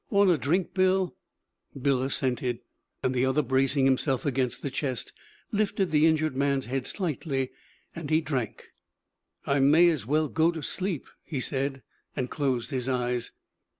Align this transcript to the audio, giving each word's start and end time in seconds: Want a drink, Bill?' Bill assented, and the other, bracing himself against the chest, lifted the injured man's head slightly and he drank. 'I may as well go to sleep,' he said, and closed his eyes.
Want 0.09 0.31
a 0.31 0.37
drink, 0.39 0.73
Bill?' 0.73 1.15
Bill 1.79 2.01
assented, 2.01 2.61
and 3.03 3.13
the 3.13 3.23
other, 3.23 3.43
bracing 3.43 3.85
himself 3.85 4.25
against 4.25 4.63
the 4.63 4.71
chest, 4.71 5.13
lifted 5.51 5.91
the 5.91 6.07
injured 6.07 6.35
man's 6.35 6.65
head 6.65 6.87
slightly 6.87 7.51
and 7.95 8.09
he 8.09 8.19
drank. 8.19 8.69
'I 9.45 9.59
may 9.59 9.89
as 9.91 10.07
well 10.07 10.27
go 10.27 10.51
to 10.53 10.63
sleep,' 10.63 11.05
he 11.23 11.39
said, 11.39 11.83
and 12.15 12.31
closed 12.31 12.71
his 12.71 12.89
eyes. 12.89 13.29